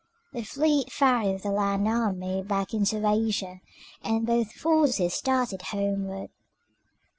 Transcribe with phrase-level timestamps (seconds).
[0.33, 3.61] The fleet ferried the land army back into Asia,
[4.01, 6.31] and both forces started homeward.